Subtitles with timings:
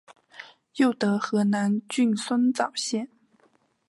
[0.77, 3.07] 又得河南郡酸枣县。